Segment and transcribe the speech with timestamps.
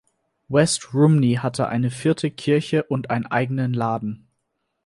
[0.49, 4.27] West Rumney hatte eine vierte Kirche und einen eigenen Laden.